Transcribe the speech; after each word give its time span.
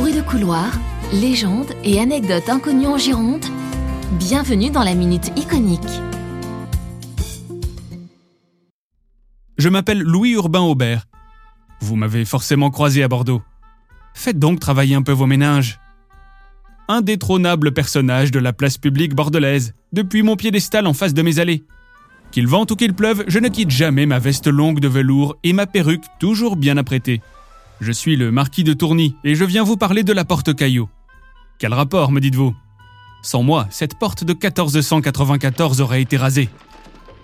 Bruits 0.00 0.14
de 0.14 0.22
couloir, 0.22 0.72
légendes 1.12 1.74
et 1.84 2.00
anecdotes 2.00 2.48
inconnues 2.48 2.86
en 2.86 2.96
Gironde. 2.96 3.44
Bienvenue 4.18 4.70
dans 4.70 4.82
la 4.82 4.94
Minute 4.94 5.30
Iconique. 5.36 6.00
Je 9.58 9.68
m'appelle 9.68 10.00
Louis 10.00 10.30
Urbain 10.30 10.62
Aubert. 10.62 11.06
Vous 11.82 11.96
m'avez 11.96 12.24
forcément 12.24 12.70
croisé 12.70 13.02
à 13.02 13.08
Bordeaux. 13.08 13.42
Faites 14.14 14.38
donc 14.38 14.58
travailler 14.58 14.94
un 14.94 15.02
peu 15.02 15.12
vos 15.12 15.26
méninges. 15.26 15.78
Indétrônable 16.88 17.74
personnage 17.74 18.30
de 18.30 18.38
la 18.38 18.54
place 18.54 18.78
publique 18.78 19.14
bordelaise, 19.14 19.74
depuis 19.92 20.22
mon 20.22 20.36
piédestal 20.36 20.86
en 20.86 20.94
face 20.94 21.12
de 21.12 21.20
mes 21.20 21.40
allées. 21.40 21.62
Qu'il 22.30 22.46
vente 22.46 22.70
ou 22.70 22.76
qu'il 22.76 22.94
pleuve, 22.94 23.24
je 23.26 23.38
ne 23.38 23.48
quitte 23.48 23.70
jamais 23.70 24.06
ma 24.06 24.18
veste 24.18 24.46
longue 24.46 24.80
de 24.80 24.88
velours 24.88 25.36
et 25.44 25.52
ma 25.52 25.66
perruque 25.66 26.06
toujours 26.18 26.56
bien 26.56 26.78
apprêtée. 26.78 27.20
Je 27.80 27.92
suis 27.92 28.16
le 28.16 28.30
marquis 28.30 28.62
de 28.62 28.74
Tourny 28.74 29.16
et 29.24 29.34
je 29.34 29.44
viens 29.44 29.64
vous 29.64 29.78
parler 29.78 30.04
de 30.04 30.12
la 30.12 30.26
porte 30.26 30.54
Caillot. 30.54 30.90
Quel 31.58 31.72
rapport, 31.72 32.12
me 32.12 32.20
dites-vous? 32.20 32.54
Sans 33.22 33.42
moi, 33.42 33.66
cette 33.70 33.98
porte 33.98 34.22
de 34.22 34.32
1494 34.32 35.80
aurait 35.80 36.02
été 36.02 36.18
rasée. 36.18 36.50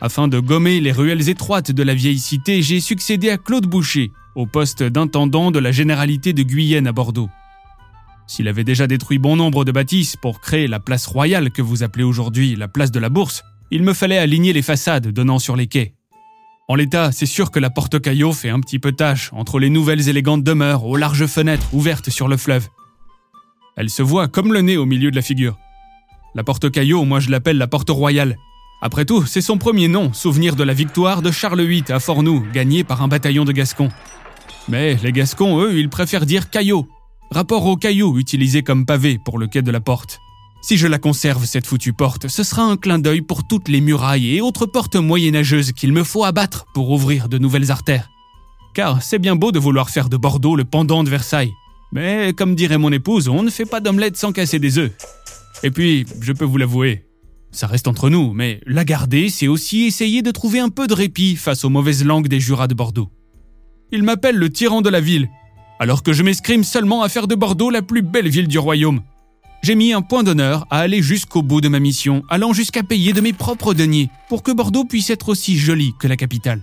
Afin 0.00 0.28
de 0.28 0.40
gommer 0.40 0.80
les 0.80 0.92
ruelles 0.92 1.28
étroites 1.28 1.72
de 1.72 1.82
la 1.82 1.94
vieille 1.94 2.18
cité, 2.18 2.62
j'ai 2.62 2.80
succédé 2.80 3.28
à 3.28 3.36
Claude 3.36 3.66
Boucher, 3.66 4.12
au 4.34 4.46
poste 4.46 4.82
d'intendant 4.82 5.50
de 5.50 5.58
la 5.58 5.72
généralité 5.72 6.32
de 6.32 6.42
Guyenne 6.42 6.86
à 6.86 6.92
Bordeaux. 6.92 7.30
S'il 8.26 8.48
avait 8.48 8.64
déjà 8.64 8.86
détruit 8.86 9.18
bon 9.18 9.36
nombre 9.36 9.64
de 9.64 9.72
bâtisses 9.72 10.16
pour 10.16 10.40
créer 10.40 10.68
la 10.68 10.80
place 10.80 11.06
royale 11.06 11.50
que 11.50 11.62
vous 11.62 11.82
appelez 11.82 12.04
aujourd'hui 12.04 12.56
la 12.56 12.68
place 12.68 12.90
de 12.90 12.98
la 12.98 13.10
Bourse, 13.10 13.42
il 13.70 13.82
me 13.82 13.92
fallait 13.92 14.18
aligner 14.18 14.52
les 14.52 14.62
façades 14.62 15.08
donnant 15.08 15.38
sur 15.38 15.54
les 15.54 15.66
quais. 15.66 15.95
En 16.68 16.74
l'état, 16.74 17.12
c'est 17.12 17.26
sûr 17.26 17.52
que 17.52 17.60
la 17.60 17.70
porte 17.70 18.00
Caillot 18.00 18.32
fait 18.32 18.48
un 18.48 18.58
petit 18.58 18.80
peu 18.80 18.90
tâche 18.90 19.30
entre 19.32 19.60
les 19.60 19.70
nouvelles 19.70 20.08
élégantes 20.08 20.42
demeures 20.42 20.84
aux 20.84 20.96
larges 20.96 21.26
fenêtres 21.26 21.72
ouvertes 21.72 22.10
sur 22.10 22.26
le 22.26 22.36
fleuve. 22.36 22.66
Elle 23.76 23.88
se 23.88 24.02
voit 24.02 24.26
comme 24.26 24.52
le 24.52 24.62
nez 24.62 24.76
au 24.76 24.84
milieu 24.84 25.12
de 25.12 25.16
la 25.16 25.22
figure. 25.22 25.56
La 26.34 26.42
porte 26.42 26.68
Caillot, 26.72 27.04
moi 27.04 27.20
je 27.20 27.30
l'appelle 27.30 27.56
la 27.56 27.68
porte 27.68 27.90
royale. 27.90 28.36
Après 28.82 29.04
tout, 29.04 29.24
c'est 29.24 29.40
son 29.40 29.58
premier 29.58 29.86
nom, 29.86 30.12
souvenir 30.12 30.56
de 30.56 30.64
la 30.64 30.74
victoire 30.74 31.22
de 31.22 31.30
Charles 31.30 31.62
VIII 31.62 31.84
à 31.90 32.00
Fornoux, 32.00 32.44
gagnée 32.52 32.82
par 32.82 33.00
un 33.00 33.06
bataillon 33.06 33.44
de 33.44 33.52
Gascons. 33.52 33.92
Mais 34.68 34.96
les 35.04 35.12
Gascons, 35.12 35.60
eux, 35.60 35.78
ils 35.78 35.88
préfèrent 35.88 36.26
dire 36.26 36.50
Caillot, 36.50 36.88
rapport 37.30 37.64
au 37.64 37.76
caillou 37.76 38.18
utilisé 38.18 38.64
comme 38.64 38.86
pavé 38.86 39.20
pour 39.24 39.38
le 39.38 39.46
quai 39.46 39.62
de 39.62 39.70
la 39.70 39.80
porte. 39.80 40.18
Si 40.62 40.76
je 40.76 40.86
la 40.86 40.98
conserve, 40.98 41.44
cette 41.44 41.66
foutue 41.66 41.92
porte, 41.92 42.28
ce 42.28 42.42
sera 42.42 42.62
un 42.62 42.76
clin 42.76 42.98
d'œil 42.98 43.20
pour 43.20 43.46
toutes 43.46 43.68
les 43.68 43.80
murailles 43.80 44.34
et 44.34 44.40
autres 44.40 44.66
portes 44.66 44.96
moyenâgeuses 44.96 45.72
qu'il 45.72 45.92
me 45.92 46.02
faut 46.02 46.24
abattre 46.24 46.66
pour 46.74 46.90
ouvrir 46.90 47.28
de 47.28 47.38
nouvelles 47.38 47.70
artères. 47.70 48.08
Car 48.74 49.02
c'est 49.02 49.18
bien 49.18 49.36
beau 49.36 49.52
de 49.52 49.58
vouloir 49.58 49.90
faire 49.90 50.08
de 50.08 50.16
Bordeaux 50.16 50.56
le 50.56 50.64
pendant 50.64 51.04
de 51.04 51.10
Versailles. 51.10 51.52
Mais 51.92 52.32
comme 52.32 52.54
dirait 52.54 52.78
mon 52.78 52.92
épouse, 52.92 53.28
on 53.28 53.42
ne 53.42 53.50
fait 53.50 53.64
pas 53.64 53.80
d'omelette 53.80 54.16
sans 54.16 54.32
casser 54.32 54.58
des 54.58 54.78
œufs. 54.78 54.92
Et 55.62 55.70
puis, 55.70 56.04
je 56.20 56.32
peux 56.32 56.44
vous 56.44 56.58
l'avouer, 56.58 57.06
ça 57.56 57.66
reste 57.66 57.88
entre 57.88 58.10
nous, 58.10 58.34
mais 58.34 58.60
la 58.66 58.84
garder, 58.84 59.30
c'est 59.30 59.48
aussi 59.48 59.84
essayer 59.84 60.20
de 60.20 60.30
trouver 60.30 60.60
un 60.60 60.68
peu 60.68 60.86
de 60.86 60.92
répit 60.92 61.36
face 61.36 61.64
aux 61.64 61.70
mauvaises 61.70 62.04
langues 62.04 62.28
des 62.28 62.38
jurats 62.38 62.68
de 62.68 62.74
Bordeaux. 62.74 63.08
Ils 63.92 64.02
m'appellent 64.02 64.36
le 64.36 64.50
tyran 64.50 64.82
de 64.82 64.90
la 64.90 65.00
ville, 65.00 65.30
alors 65.78 66.02
que 66.02 66.12
je 66.12 66.22
m'escrime 66.22 66.64
seulement 66.64 67.02
à 67.02 67.08
faire 67.08 67.26
de 67.26 67.34
Bordeaux 67.34 67.70
la 67.70 67.80
plus 67.80 68.02
belle 68.02 68.28
ville 68.28 68.46
du 68.46 68.58
royaume. 68.58 69.00
J'ai 69.66 69.74
mis 69.74 69.92
un 69.92 70.00
point 70.00 70.22
d'honneur 70.22 70.64
à 70.70 70.78
aller 70.78 71.02
jusqu'au 71.02 71.42
bout 71.42 71.60
de 71.60 71.68
ma 71.68 71.80
mission, 71.80 72.22
allant 72.28 72.52
jusqu'à 72.52 72.84
payer 72.84 73.12
de 73.12 73.20
mes 73.20 73.32
propres 73.32 73.74
deniers 73.74 74.10
pour 74.28 74.44
que 74.44 74.52
Bordeaux 74.52 74.84
puisse 74.84 75.10
être 75.10 75.28
aussi 75.28 75.58
jolie 75.58 75.92
que 75.98 76.06
la 76.06 76.16
capitale. 76.16 76.60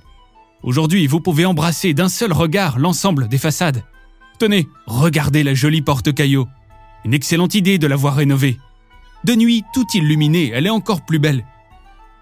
Aujourd'hui, 0.61 1.05
vous 1.05 1.19
pouvez 1.19 1.45
embrasser 1.45 1.93
d'un 1.93 2.07
seul 2.07 2.31
regard 2.31 2.79
l'ensemble 2.79 3.27
des 3.27 3.37
façades. 3.37 3.83
Tenez, 4.39 4.69
regardez 4.85 5.43
la 5.43 5.53
jolie 5.53 5.81
porte 5.81 6.13
Caillot. 6.13 6.47
Une 7.03 7.13
excellente 7.13 7.55
idée 7.55 7.77
de 7.77 7.87
l'avoir 7.87 8.15
rénovée. 8.15 8.57
De 9.25 9.35
nuit, 9.35 9.65
tout 9.73 9.85
illuminée, 9.93 10.51
elle 10.53 10.65
est 10.65 10.69
encore 10.69 11.03
plus 11.03 11.19
belle. 11.19 11.45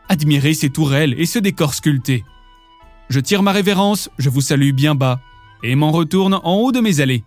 Admirez 0.10 0.56
ces 0.56 0.72
tourelles 0.72 1.14
et 1.20 1.28
ce 1.28 1.38
décor 1.38 1.76
sculpté. 1.76 2.26
Je 3.08 3.20
tire 3.20 3.44
ma 3.44 3.52
révérence, 3.52 4.10
je 4.18 4.32
vous 4.32 4.42
salue 4.42 4.72
bien 4.72 4.96
bas, 4.96 5.20
et 5.62 5.76
m'en 5.76 5.92
retourne 5.92 6.40
en 6.44 6.56
haut 6.56 6.72
de 6.72 6.80
mes 6.80 7.02
allées. 7.02 7.24